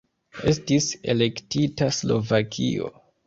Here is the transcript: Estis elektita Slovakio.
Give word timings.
Estis 0.51 0.87
elektita 1.13 1.91
Slovakio. 1.99 2.89